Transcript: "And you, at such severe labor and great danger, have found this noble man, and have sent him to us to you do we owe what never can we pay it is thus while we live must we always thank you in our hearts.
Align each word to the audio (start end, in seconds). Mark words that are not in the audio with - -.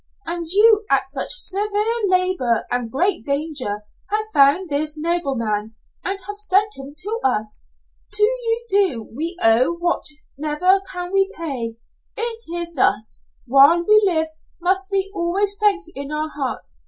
"And 0.25 0.47
you, 0.47 0.83
at 0.89 1.07
such 1.09 1.29
severe 1.29 2.07
labor 2.07 2.65
and 2.71 2.89
great 2.89 3.23
danger, 3.23 3.83
have 4.09 4.25
found 4.33 4.67
this 4.69 4.97
noble 4.97 5.35
man, 5.35 5.75
and 6.03 6.17
have 6.25 6.37
sent 6.37 6.71
him 6.75 6.95
to 6.97 7.19
us 7.23 7.67
to 8.13 8.23
you 8.23 8.65
do 8.67 9.09
we 9.15 9.37
owe 9.43 9.73
what 9.75 10.01
never 10.39 10.81
can 10.91 11.11
we 11.13 11.29
pay 11.37 11.77
it 12.17 12.43
is 12.51 12.73
thus 12.73 13.25
while 13.45 13.83
we 13.87 14.01
live 14.03 14.29
must 14.59 14.87
we 14.91 15.11
always 15.13 15.55
thank 15.59 15.83
you 15.85 15.93
in 15.95 16.11
our 16.11 16.29
hearts. 16.29 16.79